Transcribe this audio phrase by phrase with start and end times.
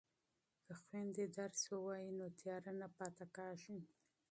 [0.65, 3.77] که خویندې درس ووایي نو تیاره نه پاتې کیږي.